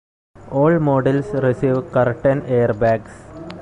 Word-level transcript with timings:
All 0.49 0.79
models 0.79 1.27
receive 1.43 1.91
curtain 1.91 2.41
airbags. 2.47 3.11